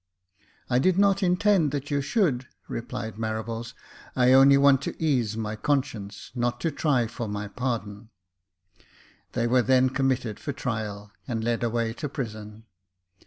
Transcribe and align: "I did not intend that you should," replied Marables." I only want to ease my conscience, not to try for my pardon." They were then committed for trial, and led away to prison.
"I 0.71 0.79
did 0.79 0.97
not 0.97 1.21
intend 1.21 1.69
that 1.69 1.91
you 1.91 2.01
should," 2.01 2.47
replied 2.67 3.17
Marables." 3.17 3.75
I 4.25 4.33
only 4.33 4.57
want 4.57 4.81
to 4.81 4.99
ease 4.99 5.37
my 5.37 5.55
conscience, 5.55 6.31
not 6.33 6.59
to 6.61 6.71
try 6.71 7.05
for 7.05 7.27
my 7.27 7.47
pardon." 7.47 8.09
They 9.33 9.45
were 9.45 9.61
then 9.61 9.89
committed 9.91 10.39
for 10.39 10.53
trial, 10.53 11.11
and 11.27 11.43
led 11.43 11.61
away 11.61 11.93
to 11.93 12.09
prison. 12.09 12.63